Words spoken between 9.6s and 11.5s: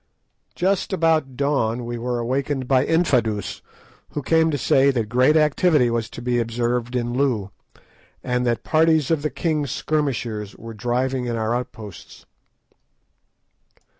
skirmishers were driving in